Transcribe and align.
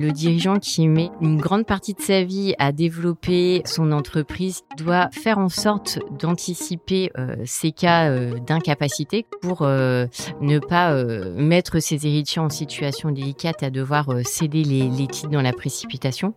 Le 0.00 0.10
dirigeant 0.10 0.58
qui 0.58 0.88
met 0.88 1.10
une 1.20 1.36
grande 1.40 1.66
partie 1.66 1.94
de 1.94 2.00
sa 2.00 2.24
vie 2.24 2.54
à 2.58 2.72
développer 2.72 3.62
son 3.64 3.92
entreprise 3.92 4.62
doit 4.76 5.08
faire 5.12 5.38
en 5.38 5.48
sorte 5.48 6.00
d'anticiper 6.18 7.12
euh, 7.16 7.36
ces 7.44 7.70
cas 7.70 8.08
euh, 8.08 8.38
d'incapacité 8.40 9.24
pour 9.40 9.62
euh, 9.62 10.06
ne 10.40 10.58
pas 10.58 10.92
mettre 11.36 11.78
ses 11.78 12.06
héritiers 12.06 12.42
en 12.42 12.48
situation 12.48 13.10
délicate 13.10 13.62
à 13.62 13.70
devoir 13.70 14.08
céder 14.24 14.64
les, 14.64 14.88
les 14.88 15.06
titres 15.06 15.30
dans 15.30 15.42
la 15.42 15.52
précipitation. 15.52 16.34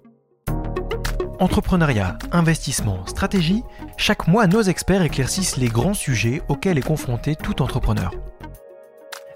Entrepreneuriat, 1.39 2.17
investissement, 2.31 3.05
stratégie, 3.05 3.63
chaque 3.97 4.27
mois 4.27 4.47
nos 4.47 4.61
experts 4.61 5.03
éclaircissent 5.03 5.57
les 5.57 5.67
grands 5.67 5.93
sujets 5.93 6.41
auxquels 6.47 6.77
est 6.77 6.81
confronté 6.81 7.35
tout 7.35 7.61
entrepreneur. 7.61 8.11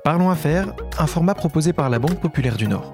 Parlons 0.03 0.31
affaires, 0.31 0.73
un 0.97 1.07
format 1.07 1.35
proposé 1.35 1.73
par 1.73 1.89
la 1.89 1.99
Banque 1.99 2.19
Populaire 2.19 2.57
du 2.57 2.67
Nord. 2.67 2.91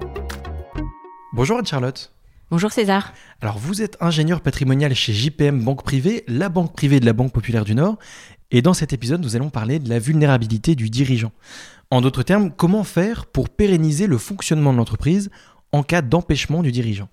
Bonjour 1.34 1.58
Anne-Charlotte. 1.58 2.10
Bonjour 2.50 2.72
César. 2.72 3.12
Alors 3.42 3.58
vous 3.58 3.82
êtes 3.82 3.98
ingénieur 4.00 4.40
patrimonial 4.40 4.94
chez 4.94 5.12
JPM 5.12 5.62
Banque 5.62 5.82
Privée, 5.82 6.24
la 6.26 6.48
banque 6.48 6.72
privée 6.72 7.00
de 7.00 7.04
la 7.04 7.12
Banque 7.12 7.34
Populaire 7.34 7.66
du 7.66 7.74
Nord, 7.74 7.98
et 8.50 8.62
dans 8.62 8.72
cet 8.72 8.94
épisode 8.94 9.20
nous 9.20 9.36
allons 9.36 9.50
parler 9.50 9.78
de 9.78 9.90
la 9.90 9.98
vulnérabilité 9.98 10.74
du 10.74 10.88
dirigeant. 10.88 11.32
En 11.90 12.00
d'autres 12.00 12.22
termes, 12.22 12.50
comment 12.50 12.82
faire 12.82 13.26
pour 13.26 13.50
pérenniser 13.50 14.06
le 14.06 14.16
fonctionnement 14.16 14.72
de 14.72 14.78
l'entreprise 14.78 15.28
en 15.72 15.82
cas 15.82 16.00
d'empêchement 16.00 16.62
du 16.62 16.72
dirigeant? 16.72 17.10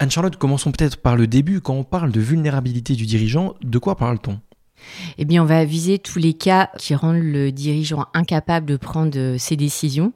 Anne-Charlotte, 0.00 0.36
commençons 0.36 0.72
peut-être 0.72 0.96
par 0.96 1.14
le 1.14 1.28
début. 1.28 1.60
Quand 1.60 1.74
on 1.74 1.84
parle 1.84 2.10
de 2.10 2.20
vulnérabilité 2.20 2.96
du 2.96 3.06
dirigeant, 3.06 3.54
de 3.62 3.78
quoi 3.78 3.96
parle-t-on? 3.96 4.40
Eh 5.18 5.24
bien, 5.24 5.42
on 5.42 5.46
va 5.46 5.64
viser 5.64 5.98
tous 5.98 6.18
les 6.18 6.34
cas 6.34 6.70
qui 6.78 6.94
rendent 6.94 7.22
le 7.22 7.52
dirigeant 7.52 8.06
incapable 8.14 8.66
de 8.66 8.76
prendre 8.76 9.36
ses 9.38 9.56
décisions. 9.56 10.12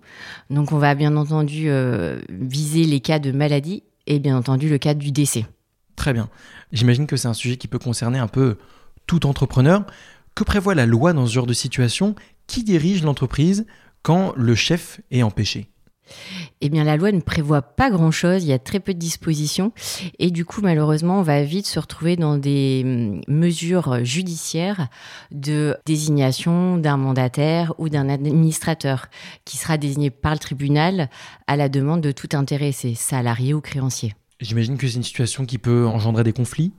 Donc, 0.50 0.72
on 0.72 0.78
va 0.78 0.94
bien 0.94 1.16
entendu 1.16 1.68
euh, 1.68 2.20
viser 2.28 2.84
les 2.84 3.00
cas 3.00 3.18
de 3.18 3.32
maladie 3.32 3.82
et 4.06 4.18
bien 4.18 4.36
entendu 4.36 4.68
le 4.68 4.78
cas 4.78 4.94
du 4.94 5.12
décès. 5.12 5.46
Très 5.96 6.12
bien. 6.12 6.28
J'imagine 6.72 7.06
que 7.06 7.16
c'est 7.16 7.28
un 7.28 7.34
sujet 7.34 7.56
qui 7.56 7.68
peut 7.68 7.78
concerner 7.78 8.18
un 8.18 8.28
peu 8.28 8.56
tout 9.06 9.26
entrepreneur. 9.26 9.84
Que 10.34 10.44
prévoit 10.44 10.74
la 10.74 10.86
loi 10.86 11.12
dans 11.12 11.26
ce 11.26 11.32
genre 11.32 11.46
de 11.46 11.52
situation? 11.52 12.14
Qui 12.46 12.62
dirige 12.62 13.02
l'entreprise 13.02 13.66
quand 14.02 14.32
le 14.36 14.54
chef 14.54 15.00
est 15.10 15.22
empêché? 15.22 15.68
Eh 16.60 16.68
bien, 16.68 16.84
la 16.84 16.96
loi 16.96 17.12
ne 17.12 17.20
prévoit 17.20 17.62
pas 17.62 17.90
grand-chose, 17.90 18.44
il 18.44 18.48
y 18.48 18.52
a 18.52 18.58
très 18.58 18.80
peu 18.80 18.94
de 18.94 18.98
dispositions, 18.98 19.72
et 20.18 20.30
du 20.30 20.44
coup, 20.44 20.60
malheureusement, 20.60 21.20
on 21.20 21.22
va 21.22 21.42
vite 21.42 21.66
se 21.66 21.78
retrouver 21.78 22.16
dans 22.16 22.36
des 22.36 22.82
hum, 22.84 23.20
mesures 23.28 24.04
judiciaires 24.04 24.88
de 25.30 25.76
désignation 25.86 26.76
d'un 26.76 26.96
mandataire 26.96 27.74
ou 27.78 27.88
d'un 27.88 28.08
administrateur 28.08 29.06
qui 29.44 29.56
sera 29.56 29.78
désigné 29.78 30.10
par 30.10 30.32
le 30.32 30.38
tribunal 30.38 31.08
à 31.46 31.56
la 31.56 31.68
demande 31.68 32.00
de 32.00 32.12
tout 32.12 32.28
intéressé, 32.32 32.94
salarié 32.94 33.54
ou 33.54 33.60
créancier. 33.60 34.14
J'imagine 34.40 34.76
que 34.76 34.86
c'est 34.86 34.96
une 34.96 35.02
situation 35.02 35.46
qui 35.46 35.58
peut 35.58 35.86
engendrer 35.86 36.24
des 36.24 36.32
conflits? 36.32 36.72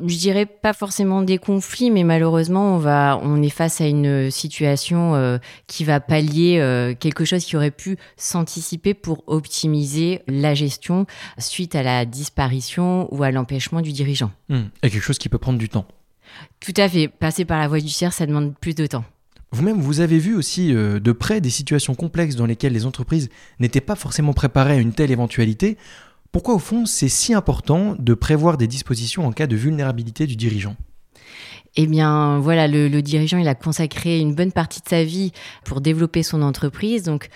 Je 0.00 0.16
dirais 0.16 0.46
pas 0.46 0.72
forcément 0.72 1.22
des 1.22 1.38
conflits, 1.38 1.90
mais 1.90 2.04
malheureusement, 2.04 2.76
on 2.76 2.78
va, 2.78 3.20
on 3.22 3.42
est 3.42 3.50
face 3.50 3.80
à 3.80 3.86
une 3.86 4.30
situation 4.30 5.14
euh, 5.14 5.38
qui 5.66 5.84
va 5.84 6.00
pallier 6.00 6.58
euh, 6.60 6.94
quelque 6.94 7.24
chose 7.24 7.44
qui 7.44 7.56
aurait 7.56 7.70
pu 7.70 7.96
s'anticiper 8.16 8.94
pour 8.94 9.24
optimiser 9.26 10.22
la 10.26 10.54
gestion 10.54 11.06
suite 11.38 11.74
à 11.74 11.82
la 11.82 12.04
disparition 12.04 13.12
ou 13.14 13.22
à 13.22 13.30
l'empêchement 13.30 13.80
du 13.80 13.92
dirigeant. 13.92 14.30
Hmm. 14.48 14.64
Et 14.82 14.90
quelque 14.90 15.02
chose 15.02 15.18
qui 15.18 15.28
peut 15.28 15.38
prendre 15.38 15.58
du 15.58 15.68
temps. 15.68 15.86
Tout 16.60 16.74
à 16.76 16.88
fait. 16.88 17.08
Passer 17.08 17.44
par 17.44 17.58
la 17.58 17.68
voie 17.68 17.78
judiciaire, 17.78 18.12
ça 18.12 18.26
demande 18.26 18.54
plus 18.58 18.74
de 18.74 18.86
temps. 18.86 19.04
Vous-même, 19.50 19.80
vous 19.80 20.00
avez 20.00 20.18
vu 20.18 20.34
aussi 20.34 20.74
euh, 20.74 20.98
de 20.98 21.12
près 21.12 21.42
des 21.42 21.50
situations 21.50 21.94
complexes 21.94 22.36
dans 22.36 22.46
lesquelles 22.46 22.72
les 22.72 22.86
entreprises 22.86 23.28
n'étaient 23.60 23.82
pas 23.82 23.96
forcément 23.96 24.32
préparées 24.32 24.72
à 24.72 24.76
une 24.76 24.94
telle 24.94 25.10
éventualité. 25.10 25.76
Pourquoi 26.32 26.54
au 26.54 26.58
fond 26.58 26.86
c'est 26.86 27.10
si 27.10 27.34
important 27.34 27.94
de 27.98 28.14
prévoir 28.14 28.56
des 28.56 28.66
dispositions 28.66 29.26
en 29.26 29.32
cas 29.32 29.46
de 29.46 29.54
vulnérabilité 29.54 30.26
du 30.26 30.34
dirigeant? 30.34 30.76
Eh 31.76 31.86
bien, 31.86 32.38
voilà, 32.38 32.68
le, 32.68 32.88
dirigeant, 33.00 33.38
il 33.38 33.48
a 33.48 33.54
consacré 33.54 34.18
une 34.18 34.34
bonne 34.34 34.52
partie 34.52 34.80
de 34.80 34.88
sa 34.88 35.04
vie 35.04 35.32
pour 35.64 35.80
développer 35.80 36.22
son 36.22 36.42
entreprise. 36.42 37.02
Donc, 37.02 37.28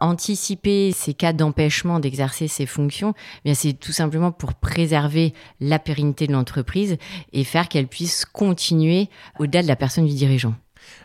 anticiper 0.00 0.92
ces 0.92 1.14
cas 1.14 1.32
d'empêchement 1.32 2.00
d'exercer 2.00 2.48
ses 2.48 2.66
fonctions, 2.66 3.14
eh 3.16 3.40
bien, 3.44 3.54
c'est 3.54 3.72
tout 3.72 3.92
simplement 3.92 4.30
pour 4.32 4.54
préserver 4.54 5.32
la 5.60 5.80
pérennité 5.80 6.26
de 6.26 6.32
l'entreprise 6.32 6.96
et 7.32 7.44
faire 7.44 7.68
qu'elle 7.68 7.86
puisse 7.86 8.24
continuer 8.24 9.08
au-delà 9.38 9.62
de 9.62 9.68
la 9.68 9.76
personne 9.76 10.06
du 10.06 10.14
dirigeant. 10.14 10.54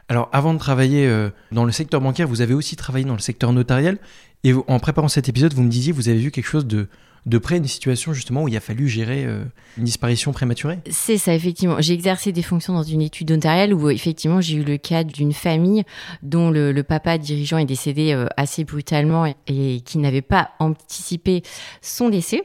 Alors, 0.08 0.30
avant 0.34 0.54
de 0.54 0.60
travailler 0.60 1.08
euh, 1.08 1.30
dans 1.52 1.66
le 1.66 1.72
secteur 1.72 2.02
bancaire, 2.02 2.28
vous 2.28 2.42
avez 2.42 2.54
aussi 2.54 2.76
travaillé 2.76 3.06
dans 3.06 3.14
le 3.14 3.20
secteur 3.20 3.54
notarial. 3.54 3.98
Et 4.44 4.54
en 4.54 4.80
préparant 4.80 5.10
cet 5.10 5.30
épisode, 5.30 5.54
vous 5.54 5.64
me 5.64 5.70
disiez, 5.70 5.92
vous 5.92 6.10
avez 6.10 6.20
vu 6.20 6.32
quelque 6.32 6.48
chose 6.48 6.66
de, 6.66 6.88
de 7.26 7.38
près 7.38 7.58
une 7.58 7.68
situation 7.68 8.14
justement 8.14 8.44
où 8.44 8.48
il 8.48 8.56
a 8.56 8.60
fallu 8.60 8.88
gérer 8.88 9.26
euh, 9.26 9.44
une 9.78 9.86
disparition 9.86 10.32
prématurée 10.32 10.80
C'est 10.90 11.18
ça, 11.18 11.34
effectivement. 11.34 11.76
J'ai 11.80 11.94
exercé 11.94 12.32
des 12.32 12.42
fonctions 12.42 12.74
dans 12.74 12.84
une 12.84 13.02
étude 13.02 13.32
notariale 13.32 13.74
où 13.74 13.90
effectivement 13.90 14.42
j'ai 14.42 14.58
eu 14.58 14.64
le 14.64 14.78
cas 14.78 15.04
d'une 15.04 15.34
famille 15.34 15.84
dont 16.24 16.50
le, 16.50 16.80
papa 16.84 17.18
dirigeant 17.18 17.58
est 17.58 17.66
décédé 17.66 18.14
euh, 18.14 18.26
assez 18.38 18.64
brutalement 18.64 19.26
et 19.48 19.82
qui 19.82 19.98
n'avait 19.98 20.22
pas 20.22 20.52
anticipé 20.60 21.44
son 21.82 22.10
décès. 22.10 22.44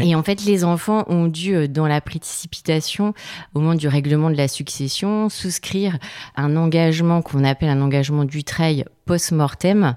Et 0.00 0.14
en 0.14 0.22
fait, 0.22 0.44
les 0.44 0.64
enfants 0.64 1.04
ont 1.08 1.26
dû, 1.26 1.54
euh, 1.54 1.68
dans 1.68 1.86
la 1.86 2.00
précipitation, 2.00 3.14
au 3.54 3.60
moment 3.60 3.74
du 3.74 3.88
règlement 3.88 4.30
de 4.30 4.36
la 4.36 4.48
succession, 4.48 5.28
souscrire 5.28 5.98
un 6.36 6.56
engagement 6.56 7.22
qu'on 7.22 7.44
appelle 7.44 7.68
un 7.68 7.80
engagement 7.80 8.24
du 8.24 8.44
trail 8.44 8.84
post-mortem, 9.04 9.96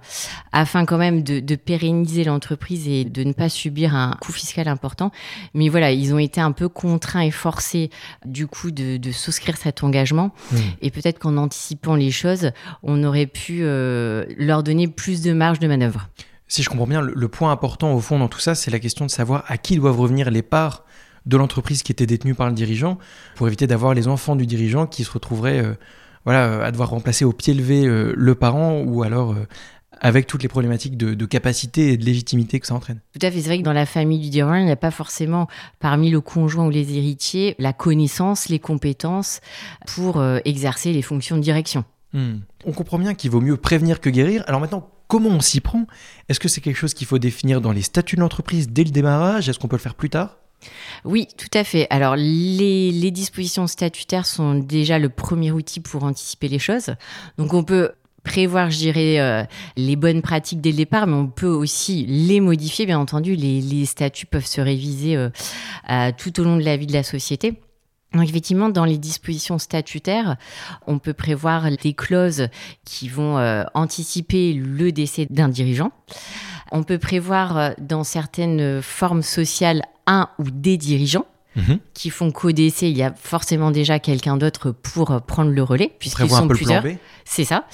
afin 0.52 0.86
quand 0.86 0.98
même 0.98 1.22
de, 1.24 1.56
pérenniser 1.56 2.24
l'entreprise 2.24 2.88
et 2.88 3.06
de 3.06 3.24
ne 3.24 3.34
pas 3.34 3.50
subir 3.50 3.96
un 3.96 4.18
coût 4.20 4.32
fiscal 4.32 4.68
important. 4.68 5.12
Mais 5.54 5.70
voilà, 5.70 5.92
ils 5.92 6.14
ont 6.14 6.20
été 6.20 6.42
un 6.42 6.52
peu 6.52 6.70
contraints 6.70 7.22
et 7.22 7.32
forcés, 7.32 7.90
du 8.26 8.48
coup, 8.48 8.72
de, 8.72 9.12
souscrire 9.12 9.58
cet 9.58 9.84
engagement. 9.84 10.32
Mmh. 10.52 10.58
Et 10.82 10.92
peut-être 10.92 11.20
qu'en 11.20 11.38
anticipant 11.38 11.96
les 11.96 12.12
choses, 12.12 12.52
on 12.84 13.04
aurait 13.04 13.28
pu 13.28 13.60
euh, 13.62 14.26
leur 14.38 14.64
donner 14.64 14.88
plus 14.88 15.22
de 15.22 15.34
marge 15.34 15.60
de 15.60 15.68
manœuvre 15.68 16.10
si 16.48 16.64
je 16.64 16.70
comprends 16.70 16.88
bien, 16.88 17.02
le, 17.02 17.28
point 17.28 17.52
important 17.52 17.94
au 17.94 18.00
fond 18.00 18.20
dans 18.20 18.28
tout 18.28 18.40
ça, 18.40 18.56
c'est 18.56 18.72
la 18.72 18.80
question 18.80 19.06
de 19.06 19.12
savoir 19.12 19.44
à 19.48 19.58
qui 19.58 19.76
doivent 19.76 20.00
revenir 20.00 20.30
les 20.30 20.44
parts 20.44 20.86
de 21.26 21.38
l'entreprise 21.38 21.82
qui 21.82 21.92
était 21.92 22.06
détenue 22.06 22.36
par 22.36 22.48
le 22.48 22.54
dirigeant, 22.54 23.00
pour 23.36 23.48
éviter 23.48 23.66
d'avoir 23.66 23.94
les 23.94 24.08
enfants 24.08 24.36
du 24.36 24.46
dirigeant 24.46 24.86
qui 24.86 25.04
se 25.04 25.12
retrouveraient 25.12 25.60
euh, 25.60 25.74
voilà, 26.24 26.64
à 26.64 26.72
devoir 26.72 26.90
remplacer 26.90 27.26
au 27.26 27.34
pied 27.34 27.54
levé 27.54 27.86
euh, 27.86 28.14
le 28.16 28.36
parent 28.36 28.82
ou 28.82 29.02
alors 29.02 29.32
euh, 29.32 29.48
avec 30.02 30.28
toutes 30.28 30.44
les 30.44 30.50
problématiques 30.50 30.98
de, 30.98 31.26
capacité 31.26 31.94
et 31.94 31.98
de 31.98 32.06
légitimité 32.06 32.60
que 32.60 32.68
ça 32.68 32.76
entraîne. 32.76 33.00
Tout 33.20 33.26
à 33.26 33.32
fait, 33.32 33.40
c'est 33.40 33.48
vrai 33.48 33.58
que 33.58 33.64
dans 33.64 33.74
la 33.74 33.88
famille 33.88 34.20
du 34.20 34.30
dirigeant, 34.30 34.56
il 34.56 34.66
n'y 34.66 34.72
a 34.72 34.76
pas 34.76 34.92
forcément 34.92 35.48
parmi 35.80 36.12
le 36.12 36.22
conjoint 36.22 36.68
ou 36.68 36.70
les 36.70 36.96
héritiers 36.96 37.56
la 37.58 37.74
connaissance, 37.74 38.50
les 38.50 38.60
compétences 38.60 39.40
pour 39.88 40.24
exercer 40.44 40.92
les 40.92 41.02
fonctions 41.02 41.38
de 41.38 41.42
direction. 41.42 41.86
Hmm. 42.14 42.40
On 42.66 42.74
comprend 42.74 43.00
bien 43.00 43.14
qu'il 43.14 43.32
vaut 43.32 43.42
mieux 43.42 43.58
prévenir 43.58 44.02
que 44.02 44.10
guérir. 44.10 44.44
Alors 44.48 44.60
maintenant, 44.60 44.90
comment 45.16 45.30
on 45.30 45.40
s'y 45.40 45.62
prend? 45.62 45.88
Est-ce 46.28 46.42
que 46.42 46.50
c'est 46.50 46.60
quelque 46.60 46.76
chose 46.76 46.94
qu'il 46.94 47.08
faut 47.08 47.20
définir 47.20 47.62
dans 47.62 47.72
les 47.72 47.84
statuts 47.84 48.18
de 48.18 48.20
l'entreprise 48.20 48.68
dès 48.68 48.84
le 48.84 48.90
démarrage? 48.90 49.48
Est-ce 49.48 49.58
qu'on 49.58 49.70
peut 49.70 49.78
le 49.78 49.82
faire 49.82 49.96
plus 49.96 50.10
tard? 50.10 50.36
Oui, 51.06 51.30
tout 51.38 51.58
à 51.58 51.64
fait. 51.64 51.88
Alors, 51.90 52.18
les, 52.18 53.12
dispositions 53.12 53.66
statutaires 53.66 54.26
sont 54.26 54.56
déjà 54.56 55.00
le 55.00 55.08
premier 55.08 55.54
outil 55.54 55.80
pour 55.80 56.04
anticiper 56.04 56.50
les 56.50 56.60
choses. 56.60 56.96
Donc, 57.38 57.54
on 57.54 57.64
peut 57.64 57.92
prévoir, 58.26 58.72
je 58.72 58.78
dirais, 58.78 59.22
euh, 59.22 59.46
les 59.78 59.96
bonnes 59.96 60.22
pratiques 60.22 60.60
dès 60.60 60.72
le 60.72 60.78
départ, 60.78 61.08
mais 61.08 61.14
on 61.16 61.28
peut 61.28 61.48
aussi 61.48 62.06
les 62.06 62.42
modifier. 62.42 62.86
Bien 62.86 63.00
entendu, 63.00 63.38
les, 63.38 63.86
statuts 63.86 64.26
peuvent 64.26 64.46
se 64.46 64.60
réviser 64.60 65.16
euh, 65.16 66.12
tout 66.18 66.42
au 66.42 66.44
long 66.44 66.58
de 66.58 66.64
la 66.64 66.76
vie 66.76 66.88
de 66.88 66.94
la 66.94 67.04
société. 67.04 67.54
Donc 68.16 68.30
effectivement, 68.30 68.70
dans 68.70 68.86
les 68.86 68.98
dispositions 68.98 69.60
statutaires, 69.60 70.38
on 70.88 71.00
peut 71.00 71.14
prévoir 71.14 71.70
des 71.72 71.94
clauses 71.94 72.48
qui 72.86 73.10
vont 73.10 73.38
euh, 73.38 73.64
anticiper 73.74 74.54
le 74.54 74.92
décès 74.92 75.28
d'un 75.30 75.50
dirigeant. 75.50 75.92
On 76.72 76.84
peut 76.84 76.98
prévoir 76.98 77.58
euh, 77.58 77.70
dans 77.80 78.04
certaines 78.04 78.82
formes 78.82 79.22
sociales 79.22 79.84
un 80.08 80.30
ou 80.40 80.50
des 80.50 80.78
dirigeants. 80.78 81.26
Mhm. 81.58 81.80
qui 81.94 82.10
font 82.10 82.32
qu'au-décès, 82.32 82.92
il 82.92 82.98
y 82.98 83.02
a 83.02 83.14
forcément 83.14 83.72
déjà 83.72 83.98
quelqu'un 83.98 84.36
d'autre 84.36 84.72
pour 84.72 85.12
euh, 85.12 85.20
prendre 85.20 85.52
le 85.52 85.64
relais, 85.64 85.90
puisqu'ils 86.00 86.30
sont 86.30 86.50
plusieurs. 86.50 86.84
C'est 87.24 87.46
ça. 87.46 87.66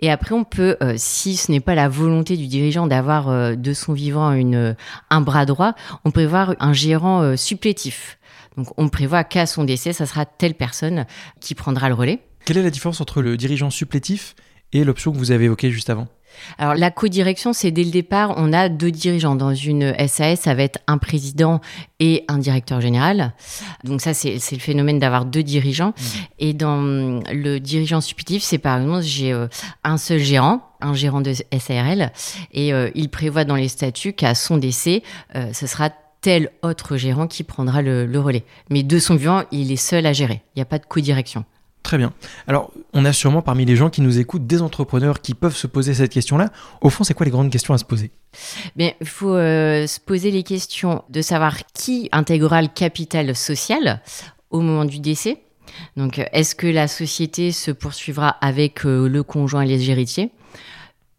Et 0.00 0.10
après, 0.10 0.34
on 0.34 0.44
peut, 0.44 0.78
si 0.96 1.36
ce 1.36 1.52
n'est 1.52 1.60
pas 1.60 1.74
la 1.74 1.90
volonté 1.90 2.38
du 2.38 2.46
dirigeant 2.46 2.86
d'avoir 2.86 3.54
de 3.54 3.72
son 3.74 3.92
vivant 3.92 4.32
une, 4.32 4.74
un 5.10 5.20
bras 5.20 5.44
droit, 5.44 5.74
on 6.06 6.10
peut 6.10 6.22
avoir 6.22 6.54
un 6.58 6.72
gérant 6.72 7.36
supplétif. 7.36 8.17
Donc 8.58 8.68
on 8.76 8.88
prévoit 8.88 9.24
qu'à 9.24 9.46
son 9.46 9.62
décès, 9.62 9.92
ça 9.92 10.04
sera 10.04 10.26
telle 10.26 10.54
personne 10.54 11.06
qui 11.40 11.54
prendra 11.54 11.88
le 11.88 11.94
relais. 11.94 12.18
Quelle 12.44 12.58
est 12.58 12.62
la 12.62 12.70
différence 12.70 13.00
entre 13.00 13.22
le 13.22 13.36
dirigeant 13.36 13.70
supplétif 13.70 14.34
et 14.72 14.84
l'option 14.84 15.12
que 15.12 15.16
vous 15.16 15.30
avez 15.30 15.44
évoquée 15.44 15.70
juste 15.70 15.90
avant? 15.90 16.08
Alors 16.58 16.74
la 16.74 16.90
co-direction, 16.90 17.52
c'est 17.52 17.70
dès 17.70 17.84
le 17.84 17.90
départ, 17.90 18.34
on 18.36 18.52
a 18.52 18.68
deux 18.68 18.90
dirigeants. 18.90 19.36
Dans 19.36 19.54
une 19.54 19.94
SAS, 20.08 20.40
ça 20.40 20.54
va 20.54 20.64
être 20.64 20.80
un 20.88 20.98
président 20.98 21.60
et 22.00 22.24
un 22.28 22.38
directeur 22.38 22.80
général. 22.80 23.32
Donc 23.84 24.00
ça, 24.00 24.12
c'est 24.12 24.34
le 24.34 24.58
phénomène 24.58 24.98
d'avoir 24.98 25.24
deux 25.24 25.42
dirigeants. 25.42 25.90
Mmh. 25.90 26.02
Et 26.40 26.52
dans 26.52 26.80
le 26.82 27.58
dirigeant 27.58 28.00
supplétif, 28.00 28.42
c'est 28.42 28.58
par 28.58 28.80
exemple, 28.80 29.02
j'ai 29.02 29.32
euh, 29.32 29.46
un 29.84 29.96
seul 29.96 30.18
gérant, 30.18 30.62
un 30.80 30.94
gérant 30.94 31.20
de 31.20 31.32
SARL, 31.32 32.12
et 32.52 32.72
euh, 32.72 32.90
il 32.94 33.08
prévoit 33.08 33.44
dans 33.44 33.56
les 33.56 33.68
statuts 33.68 34.12
qu'à 34.12 34.34
son 34.34 34.58
décès, 34.58 35.02
euh, 35.34 35.52
ce 35.52 35.66
sera 35.66 35.90
tel 36.20 36.50
autre 36.62 36.96
gérant 36.96 37.26
qui 37.26 37.44
prendra 37.44 37.82
le, 37.82 38.06
le 38.06 38.20
relais. 38.20 38.44
Mais 38.70 38.82
de 38.82 38.98
son 38.98 39.14
vivant, 39.14 39.44
il 39.50 39.72
est 39.72 39.76
seul 39.76 40.06
à 40.06 40.12
gérer. 40.12 40.42
Il 40.54 40.58
n'y 40.58 40.62
a 40.62 40.66
pas 40.66 40.78
de 40.78 40.86
co-direction. 40.86 41.44
Très 41.82 41.96
bien. 41.96 42.12
Alors, 42.46 42.70
on 42.92 43.04
a 43.04 43.12
sûrement 43.12 43.40
parmi 43.40 43.64
les 43.64 43.76
gens 43.76 43.88
qui 43.88 44.02
nous 44.02 44.18
écoutent 44.18 44.46
des 44.46 44.60
entrepreneurs 44.60 45.22
qui 45.22 45.32
peuvent 45.34 45.56
se 45.56 45.66
poser 45.66 45.94
cette 45.94 46.12
question-là. 46.12 46.50
Au 46.80 46.90
fond, 46.90 47.04
c'est 47.04 47.14
quoi 47.14 47.24
les 47.24 47.30
grandes 47.30 47.50
questions 47.50 47.72
à 47.72 47.78
se 47.78 47.84
poser? 47.84 48.10
Bien, 48.76 48.92
il 49.00 49.06
faut 49.06 49.34
euh, 49.34 49.86
se 49.86 50.00
poser 50.00 50.30
les 50.30 50.42
questions 50.42 51.02
de 51.08 51.22
savoir 51.22 51.56
qui 51.72 52.08
intégrera 52.12 52.60
le 52.60 52.68
capital 52.68 53.34
social 53.34 54.02
au 54.50 54.60
moment 54.60 54.84
du 54.84 54.98
décès. 54.98 55.40
Donc, 55.96 56.20
est-ce 56.32 56.54
que 56.54 56.66
la 56.66 56.88
société 56.88 57.52
se 57.52 57.70
poursuivra 57.70 58.28
avec 58.40 58.84
euh, 58.84 59.08
le 59.08 59.22
conjoint 59.22 59.62
et 59.62 59.66
les 59.66 59.90
héritiers? 59.90 60.30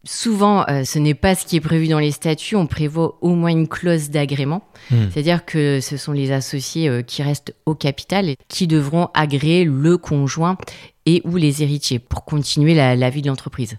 Souvent, 0.04 0.64
euh, 0.70 0.84
ce 0.84 0.98
n'est 0.98 1.14
pas 1.14 1.34
ce 1.34 1.44
qui 1.44 1.56
est 1.56 1.60
prévu 1.60 1.86
dans 1.86 1.98
les 1.98 2.10
statuts. 2.10 2.56
On 2.56 2.66
prévoit 2.66 3.18
au 3.20 3.34
moins 3.34 3.50
une 3.50 3.68
clause 3.68 4.08
d'agrément. 4.08 4.62
Hmm. 4.90 5.10
C'est-à-dire 5.12 5.44
que 5.44 5.80
ce 5.80 5.98
sont 5.98 6.12
les 6.12 6.32
associés 6.32 6.88
euh, 6.88 7.02
qui 7.02 7.22
restent 7.22 7.54
au 7.66 7.74
capital 7.74 8.30
et 8.30 8.36
qui 8.48 8.66
devront 8.66 9.10
agréer 9.12 9.64
le 9.64 9.98
conjoint 9.98 10.56
et 11.04 11.20
ou 11.24 11.36
les 11.36 11.62
héritiers 11.62 11.98
pour 11.98 12.24
continuer 12.24 12.74
la, 12.74 13.10
vie 13.10 13.20
de 13.20 13.28
l'entreprise. 13.28 13.76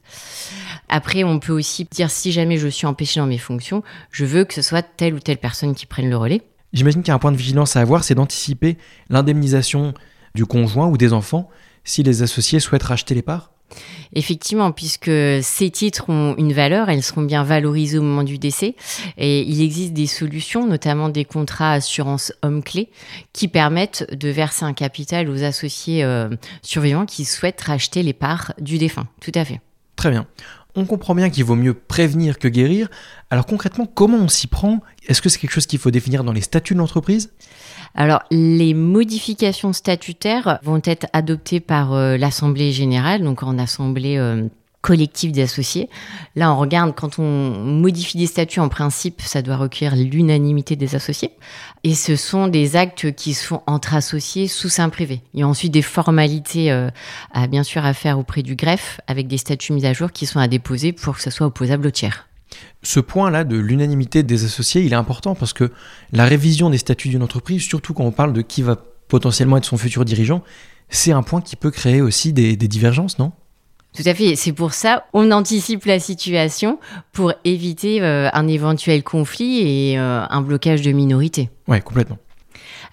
Après, 0.90 1.24
on 1.24 1.40
peut 1.40 1.54
aussi 1.54 1.88
dire 1.90 2.12
si 2.12 2.32
jamais 2.32 2.58
je 2.58 2.68
suis 2.68 2.86
empêché 2.86 3.20
dans 3.20 3.28
mes 3.28 3.38
fonctions, 3.38 3.82
je 4.12 4.26
veux 4.26 4.44
que 4.44 4.54
ce 4.54 4.62
soit 4.62 4.84
telle 4.84 5.16
ou 5.16 5.20
telle 5.20 5.38
personne 5.38 5.74
qui 5.74 5.88
prenne 5.88 6.10
le 6.10 6.18
relais. 6.18 6.42
J'imagine 6.74 7.02
qu'il 7.02 7.10
y 7.10 7.12
a 7.12 7.16
un 7.16 7.20
point 7.20 7.32
de 7.32 7.38
vigilance 7.38 7.76
à 7.76 7.82
avoir, 7.82 8.04
c'est 8.04 8.16
d'anticiper 8.16 8.78
l'indemnisation 9.10 9.94
du 10.36 10.46
conjoint 10.46 10.88
ou 10.88 10.98
des 10.98 11.14
enfants 11.14 11.50
si 11.84 12.04
les 12.04 12.22
associés 12.22 12.60
souhaitent 12.60 12.84
racheter 12.84 13.16
les 13.16 13.22
parts 13.22 13.52
Effectivement, 14.14 14.72
puisque 14.72 15.12
ces 15.42 15.70
titres 15.72 16.10
ont 16.10 16.36
une 16.38 16.54
valeur, 16.54 16.90
elles 16.90 17.04
seront 17.04 17.22
bien 17.22 17.44
valorisées 17.44 17.98
au 17.98 18.02
moment 18.02 18.24
du 18.24 18.38
décès. 18.38 18.76
Et 19.18 19.42
il 19.42 19.62
existe 19.62 19.94
des 19.94 20.08
solutions, 20.08 20.68
notamment 20.68 21.10
des 21.10 21.26
contrats 21.26 21.74
assurance 21.74 22.34
homme-clé, 22.42 22.90
qui 23.34 23.48
permettent 23.48 24.08
de 24.14 24.30
verser 24.30 24.66
un 24.66 24.74
capital 24.74 25.30
aux 25.30 25.44
associés 25.44 26.04
euh, 26.04 26.30
survivants 26.62 27.06
qui 27.06 27.26
souhaitent 27.26 27.62
racheter 27.62 28.04
les 28.04 28.14
parts 28.14 28.54
du 28.60 28.78
défunt. 28.78 29.08
Tout 29.22 29.32
à 29.36 29.46
fait. 29.46 29.62
Très 29.96 30.12
bien. 30.12 30.26
On 30.76 30.86
comprend 30.86 31.16
bien 31.16 31.30
qu'il 31.30 31.44
vaut 31.44 31.56
mieux 31.56 31.74
prévenir 31.74 32.40
que 32.40 32.48
guérir. 32.48 32.88
Alors 33.30 33.46
concrètement, 33.46 33.86
comment 33.86 34.18
on 34.18 34.30
s'y 34.30 34.48
prend? 34.48 34.80
Est-ce 35.08 35.22
que 35.22 35.28
c'est 35.28 35.38
quelque 35.38 35.52
chose 35.52 35.66
qu'il 35.66 35.80
faut 35.80 35.92
définir 35.92 36.24
dans 36.24 36.32
les 36.32 36.42
statuts 36.42 36.74
de 36.74 36.80
l'entreprise? 36.80 37.34
Alors, 37.96 38.22
les 38.32 38.74
modifications 38.74 39.74
statutaires 39.74 40.60
vont 40.64 40.82
être 40.84 41.08
adoptées 41.14 41.60
par 41.60 41.94
euh, 41.94 42.18
l'Assemblée 42.18 42.72
générale, 42.72 43.24
donc 43.24 43.44
en 43.44 43.58
assemblée 43.58 44.18
euh, 44.18 44.48
collective 44.82 45.32
des 45.32 45.44
associés. 45.44 45.90
Là, 46.36 46.54
on 46.54 46.58
regarde, 46.58 46.96
quand 46.96 47.20
on 47.20 47.24
modifie 47.24 48.18
des 48.18 48.26
statuts, 48.26 48.60
en 48.60 48.70
principe, 48.70 49.22
ça 49.22 49.42
doit 49.42 49.58
recueillir 49.58 49.96
l'unanimité 49.96 50.76
des 50.76 50.96
associés. 50.96 51.32
Et 51.84 51.94
ce 51.94 52.16
sont 52.16 52.48
des 52.48 52.76
actes 52.76 53.12
qui 53.14 53.34
se 53.34 53.46
font 53.46 53.62
entre 53.68 53.94
associés 53.94 54.48
sous 54.48 54.70
sein 54.70 54.90
privé. 54.90 55.22
Il 55.34 55.42
y 55.42 55.44
a 55.44 55.48
ensuite 55.48 55.72
des 55.72 55.82
formalités, 55.82 56.72
euh, 56.72 56.90
à, 57.32 57.48
bien 57.48 57.64
sûr, 57.64 57.86
à 57.86 57.94
faire 57.94 58.18
auprès 58.18 58.42
du 58.42 58.56
greffe, 58.56 59.02
avec 59.08 59.28
des 59.28 59.38
statuts 59.38 59.74
mis 59.74 59.86
à 59.86 59.94
jour 59.94 60.12
qui 60.12 60.26
sont 60.26 60.40
à 60.40 60.48
déposer 60.48 60.94
pour 60.94 61.16
que 61.16 61.22
ce 61.22 61.30
soit 61.30 61.48
opposable 61.48 61.88
au 61.88 61.92
tiers. 61.92 62.28
Ce 62.84 63.00
point-là 63.00 63.44
de 63.44 63.58
l'unanimité 63.58 64.24
des 64.24 64.46
associés, 64.46 64.82
il 64.82 64.94
est 64.94 64.98
important 64.98 65.36
parce 65.36 65.54
que 65.54 65.72
la 66.12 66.26
révision 66.26 66.70
des 66.70 66.78
statuts 66.78 67.10
d'une 67.10 67.24
entreprise, 67.24 67.64
surtout 67.64 67.94
quand 67.94 68.04
on 68.04 68.12
parle 68.12 68.34
de 68.34 68.42
qui 68.42 68.62
va 68.62 68.78
potentiellement 69.08 69.58
être 69.58 69.66
son 69.66 69.78
futur 69.78 70.06
dirigeant, 70.06 70.44
c'est 70.90 71.12
un 71.12 71.24
point 71.24 71.42
qui 71.42 71.56
peut 71.56 71.72
créer 71.72 72.02
aussi 72.02 72.34
des, 72.34 72.56
divergences, 72.56 73.20
non? 73.20 73.32
Tout 73.96 74.04
à 74.06 74.14
fait. 74.14 74.36
C'est 74.36 74.54
pour 74.54 74.74
ça 74.74 75.06
on 75.14 75.32
anticipe 75.32 75.86
la 75.86 76.00
situation 76.00 76.80
pour 77.12 77.34
éviter 77.44 78.02
euh, 78.02 78.30
un 78.32 78.48
éventuel 78.48 79.04
conflit 79.04 79.60
et 79.60 80.00
euh, 80.00 80.24
un 80.30 80.42
blocage 80.42 80.82
de 80.82 80.92
minorité. 80.92 81.50
Ouais, 81.68 81.82
complètement. 81.82 82.18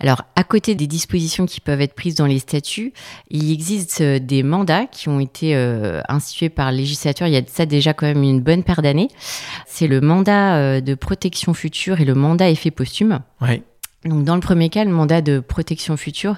Alors, 0.01 0.25
à 0.37 0.45
côté 0.45 0.75
des 0.75 0.87
dispositions 0.87 1.47
qui 1.47 1.61
peuvent 1.61 1.81
être 1.81 1.95
prises 1.95 2.15
dans 2.15 2.27
les 2.27 2.39
statuts, 2.39 2.93
il 3.31 3.53
existe 3.53 4.01
euh, 4.01 4.19
des 4.19 4.43
mandats 4.43 4.87
qui 4.87 5.09
ont 5.09 5.21
été 5.21 5.55
euh, 5.55 6.01
institués 6.09 6.49
par 6.49 6.71
le 6.71 6.79
législateur 6.79 7.29
il 7.29 7.35
y 7.35 7.37
a 7.37 7.43
ça 7.47 7.67
déjà 7.67 7.95
quand 7.95 8.07
même 8.07 8.23
une 8.23 8.41
bonne 8.41 8.63
paire 8.63 8.83
d'années. 8.83 9.09
C'est 9.67 9.87
le 9.87 10.01
mandat 10.01 10.57
euh, 10.57 10.81
de 10.81 10.95
protection 10.95 11.55
future 11.55 12.01
et 12.01 12.05
le 12.05 12.15
mandat 12.15 12.51
effet 12.51 12.71
posthume. 12.71 13.21
Ouais. 13.41 13.63
Donc 14.05 14.25
dans 14.25 14.37
le 14.37 14.41
premier 14.41 14.69
cas, 14.69 14.85
le 14.85 14.93
mandat 14.93 15.23
de 15.23 15.41
protection 15.41 15.97
future, 15.97 16.37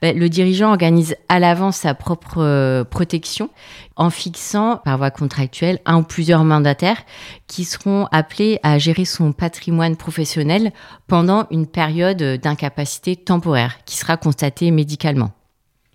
ben, 0.00 0.16
le 0.16 0.28
dirigeant 0.28 0.70
organise 0.70 1.16
à 1.28 1.40
l'avance 1.40 1.78
sa 1.78 1.94
propre 1.94 2.38
euh, 2.38 2.84
protection 2.84 3.50
en 3.96 4.08
fixant 4.08 4.76
par 4.76 4.98
voie 4.98 5.10
contractuelle 5.10 5.80
un 5.84 5.98
ou 5.98 6.02
plusieurs 6.04 6.44
mandataires 6.44 7.02
qui 7.48 7.64
seront 7.64 8.06
appelés 8.12 8.60
à 8.62 8.78
gérer 8.78 9.04
son 9.04 9.32
patrimoine 9.32 9.96
professionnel 9.96 10.72
pendant 11.08 11.46
une 11.50 11.66
période 11.66 12.22
d'incapacité 12.22 13.16
temporaire 13.16 13.78
qui 13.84 13.96
sera 13.96 14.16
constatée 14.16 14.70
médicalement. 14.70 15.32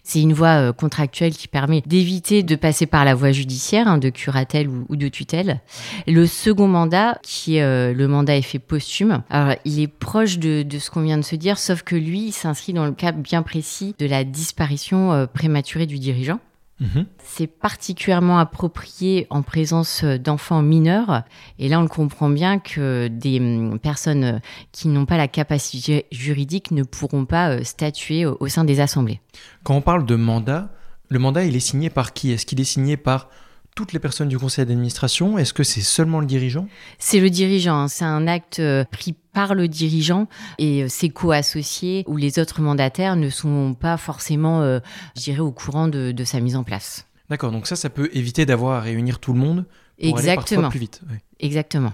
C'est 0.07 0.21
une 0.21 0.31
voie 0.31 0.69
euh, 0.69 0.71
contractuelle 0.71 1.33
qui 1.33 1.49
permet 1.49 1.83
d'éviter 1.85 2.41
de 2.41 2.55
passer 2.55 2.85
par 2.85 3.03
la 3.03 3.13
voie 3.13 3.33
judiciaire, 3.33 3.89
hein, 3.89 3.97
de 3.97 4.07
curatelle 4.07 4.69
ou, 4.69 4.95
de 4.95 5.09
tutelle. 5.09 5.59
Le 6.07 6.25
second 6.25 6.69
mandat, 6.69 7.19
qui 7.23 7.57
est 7.57 7.61
euh, 7.61 7.93
le 7.93 8.07
mandat 8.07 8.37
effet 8.37 8.57
posthume, 8.57 9.21
alors 9.29 9.55
il 9.65 9.81
est 9.81 9.87
proche 9.89 10.39
de, 10.39 10.65
ce 10.79 10.89
qu'on 10.89 11.01
vient 11.01 11.17
de 11.17 11.23
se 11.23 11.35
dire, 11.35 11.59
sauf 11.59 11.81
que 11.83 11.97
lui, 11.97 12.27
il 12.27 12.31
s'inscrit 12.31 12.71
dans 12.71 12.85
le 12.85 12.93
cas 12.93 13.11
bien 13.11 13.41
précis 13.41 13.95
de 13.99 14.05
la 14.05 14.23
disparition 14.23 15.11
euh, 15.11 15.25
prématurée 15.25 15.87
du 15.87 15.99
dirigeant. 15.99 16.39
Mhm. 16.79 17.05
C'est 17.23 17.47
particulièrement 17.47 18.37
approprié 18.37 19.25
en 19.29 19.41
présence 19.41 20.03
d'enfants 20.03 20.61
mineurs. 20.61 21.23
Et 21.57 21.69
là, 21.69 21.79
on 21.79 21.87
comprend 21.87 22.29
bien 22.29 22.59
que 22.59 23.07
des 23.07 23.39
hum, 23.39 23.79
personnes 23.79 24.41
qui 24.71 24.87
n'ont 24.87 25.05
pas 25.05 25.17
la 25.17 25.27
capacité 25.27 26.05
juridique 26.11 26.71
ne 26.71 26.83
pourront 26.83 27.25
pas 27.25 27.49
euh, 27.49 27.63
statuer 27.63 28.25
au 28.25 28.47
sein 28.47 28.63
des 28.63 28.79
assemblées. 28.79 29.21
Quand 29.63 29.75
on 29.75 29.81
parle 29.81 30.05
de 30.05 30.15
mandat, 30.15 30.69
le 31.09 31.19
mandat, 31.19 31.45
il 31.45 31.55
est 31.55 31.61
signé 31.61 31.89
par 31.89 32.13
qui? 32.13 32.31
Est-ce 32.31 32.45
qu'il 32.45 32.59
est 32.59 32.65
signé 32.65 32.97
par 32.97 33.29
toutes 33.77 33.93
les 33.93 33.99
personnes 33.99 34.27
du 34.27 34.39
conseil 34.39 34.65
d'administration 34.65 35.37
Est-ce 35.37 35.53
que 35.53 35.61
c'est 35.61 35.81
seulement 35.81 36.19
le 36.19 36.25
dirigeant? 36.25 36.67
C'est 36.97 37.19
le 37.19 37.29
dirigeant. 37.29 37.75
Hein. 37.75 37.87
C'est 37.87 38.05
un 38.05 38.25
acte 38.27 38.57
euh, 38.57 38.83
pris 38.83 39.13
par 39.33 39.53
le 39.53 39.67
dirigeant 39.67 40.27
et 40.57 40.81
euh, 40.81 40.87
ses 40.89 41.09
co-associés 41.09 42.03
ou 42.07 42.17
les 42.17 42.39
autres 42.39 42.59
mandataires 42.59 43.15
ne 43.15 43.29
sont 43.29 43.75
pas 43.79 43.97
forcément, 43.97 44.63
euh, 44.63 44.79
je 45.15 45.21
dirais, 45.21 45.41
au 45.41 45.51
courant 45.51 45.87
de, 45.87 46.23
sa 46.25 46.39
mise 46.39 46.55
en 46.55 46.63
place. 46.63 47.05
D'accord, 47.29 47.51
donc 47.51 47.67
ça, 47.67 47.75
ça 47.75 47.91
peut 47.91 48.09
éviter 48.13 48.47
d'avoir 48.47 48.79
à 48.79 48.81
réunir 48.81 49.19
tout 49.19 49.31
le 49.31 49.39
monde 49.39 49.65
pour 50.01 50.09
Exactement. 50.09 50.61
aller 50.61 50.69
plus 50.71 50.79
vite. 50.79 51.01
Exactement. 51.39 51.93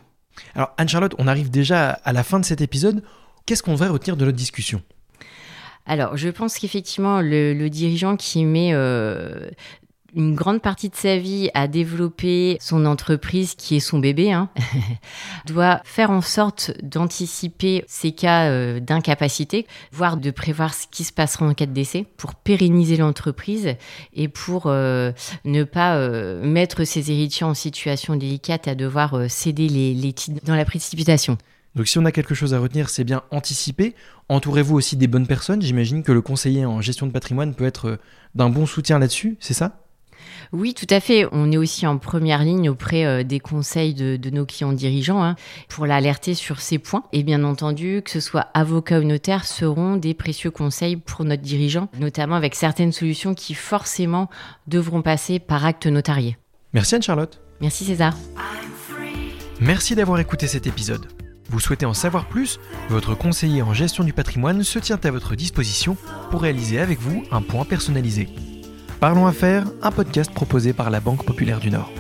Alors, 0.55 0.73
Anne-Charlotte, 0.77 1.15
on 1.17 1.27
arrive 1.27 1.51
déjà 1.51 1.89
à 1.89 2.13
la 2.13 2.23
fin 2.23 2.39
de 2.39 2.45
cet 2.45 2.61
épisode. 2.61 3.03
Qu'est-ce 3.45 3.61
qu'on 3.61 3.73
devrait 3.73 3.89
retenir 3.89 4.15
de 4.15 4.23
notre 4.23 4.37
discussion? 4.37 4.81
Alors, 5.85 6.15
je 6.15 6.29
pense 6.29 6.57
qu'effectivement, 6.59 7.19
le, 7.19 7.67
dirigeant 7.67 8.15
qui 8.15 8.45
met 8.45 8.71
une 10.15 10.35
grande 10.35 10.61
partie 10.61 10.89
de 10.89 10.95
sa 10.95 11.17
vie 11.17 11.49
à 11.53 11.67
développer 11.67 12.57
son 12.59 12.85
entreprise 12.85 13.55
qui 13.55 13.75
est 13.75 13.79
son 13.79 13.99
bébé, 13.99 14.31
hein, 14.31 14.49
doit 15.45 15.81
faire 15.83 16.11
en 16.11 16.21
sorte 16.21 16.71
d'anticiper 16.81 17.83
ces 17.87 18.11
cas 18.11 18.49
euh, 18.49 18.79
d'incapacité, 18.79 19.65
voire 19.91 20.17
de 20.17 20.31
prévoir 20.31 20.73
ce 20.73 20.85
qui 20.89 21.03
se 21.03 21.13
passera 21.13 21.45
en 21.45 21.53
cas 21.53 21.65
de 21.65 21.71
décès 21.73 22.05
pour 22.17 22.35
pérenniser 22.35 22.97
l'entreprise 22.97 23.75
et 24.13 24.27
pour 24.27 24.63
euh, 24.67 25.11
ne 25.45 25.63
pas 25.63 25.95
euh, 25.95 26.43
mettre 26.43 26.83
ses 26.83 27.11
héritiers 27.11 27.45
en 27.45 27.53
situation 27.53 28.15
délicate 28.15 28.67
à 28.67 28.75
devoir 28.75 29.29
céder 29.29 29.67
les, 29.67 29.93
les 29.93 30.13
titres 30.13 30.45
dans 30.45 30.55
la 30.55 30.65
précipitation. 30.65 31.37
Donc 31.75 31.87
si 31.87 31.97
on 31.97 32.05
a 32.05 32.11
quelque 32.11 32.35
chose 32.35 32.53
à 32.53 32.59
retenir, 32.59 32.89
c'est 32.89 33.03
bien 33.03 33.23
anticiper. 33.31 33.95
Entourez-vous 34.29 34.75
aussi 34.75 34.95
des 34.95 35.07
bonnes 35.07 35.25
personnes. 35.25 35.61
J'imagine 35.61 36.03
que 36.03 36.11
le 36.11 36.21
conseiller 36.21 36.65
en 36.65 36.81
gestion 36.81 37.07
de 37.07 37.11
patrimoine 37.11 37.55
peut 37.55 37.65
être 37.65 37.97
d'un 38.35 38.49
bon 38.49 38.67
soutien 38.67 38.99
là-dessus, 38.99 39.37
c'est 39.39 39.55
ça? 39.55 39.82
Oui, 40.51 40.73
tout 40.73 40.87
à 40.89 40.99
fait. 40.99 41.25
On 41.31 41.51
est 41.51 41.57
aussi 41.57 41.87
en 41.87 41.97
première 41.97 42.43
ligne 42.43 42.69
auprès 42.69 43.05
euh, 43.05 43.23
des 43.23 43.39
conseils 43.39 43.93
de, 43.93 44.29
nos 44.29 44.45
clients 44.45 44.73
dirigeants 44.73 45.23
hein, 45.23 45.35
pour 45.69 45.85
l'alerter 45.85 46.33
sur 46.33 46.59
ces 46.59 46.77
points. 46.77 47.03
Et 47.11 47.23
bien 47.23 47.43
entendu, 47.43 48.01
que 48.03 48.11
ce 48.11 48.19
soit 48.19 48.47
avocat 48.53 48.99
ou 48.99 49.03
notaire, 49.03 49.45
seront 49.45 49.95
des 49.95 50.13
précieux 50.13 50.51
conseils 50.51 50.97
pour 50.97 51.25
notre 51.25 51.41
dirigeant, 51.41 51.89
notamment 51.99 52.35
avec 52.35 52.55
certaines 52.55 52.91
solutions 52.91 53.33
qui 53.33 53.53
forcément 53.53 54.29
devront 54.67 55.01
passer 55.01 55.39
par 55.39 55.65
acte 55.65 55.87
notarié. 55.87 56.37
Merci 56.73 56.95
Anne-Charlotte. 56.95 57.41
Merci 57.61 57.85
César. 57.85 58.15
Merci 59.59 59.95
d'avoir 59.95 60.19
écouté 60.19 60.47
cet 60.47 60.67
épisode. 60.67 61.07
Vous 61.49 61.59
souhaitez 61.59 61.85
en 61.85 61.93
savoir 61.93 62.25
plus? 62.27 62.59
Votre 62.89 63.15
conseiller 63.15 63.61
en 63.61 63.73
gestion 63.73 64.03
du 64.03 64.13
patrimoine 64.13 64.63
se 64.63 64.79
tient 64.79 64.99
à 65.03 65.11
votre 65.11 65.35
disposition 65.35 65.97
pour 66.31 66.41
réaliser 66.41 66.79
avec 66.79 66.99
vous 66.99 67.23
un 67.31 67.41
point 67.41 67.63
personnalisé. 67.63 68.27
Parlons 69.03 69.27
Affaires, 69.27 69.65
un 69.81 69.91
podcast 69.91 70.31
proposé 70.31 70.71
par 70.71 70.89
la 70.89 71.01
Banque 71.01 71.25
Populaire 71.25 71.59
du 71.59 71.69
Nord. 71.69 71.91